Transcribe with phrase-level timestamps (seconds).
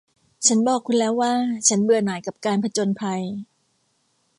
[0.47, 1.33] ฉันบอกคุณแล้วว่า
[1.67, 3.21] ฉันเบื่อหน่ายกับการผจญภัย